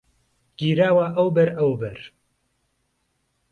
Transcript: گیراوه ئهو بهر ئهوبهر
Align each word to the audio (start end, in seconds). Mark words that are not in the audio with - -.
گیراوه 0.57 1.05
ئهو 1.15 1.27
بهر 1.35 1.49
ئهوبهر 1.57 1.99